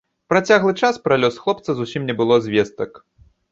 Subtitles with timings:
[0.31, 2.91] Працяглы час пра лёс хлопца зусім не было звестак.